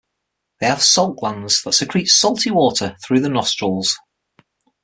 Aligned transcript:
They 0.59 0.65
have 0.65 0.81
salt 0.81 1.19
glands 1.19 1.61
that 1.61 1.73
secrete 1.73 2.07
salty 2.07 2.49
water 2.49 2.97
through 3.03 3.19
the 3.19 3.29
nostrils. 3.29 3.99